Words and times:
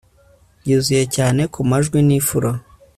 Byuzuye 0.61 1.03
cyane 1.15 1.41
kumajwi 1.53 1.97
nifuro 2.07 2.49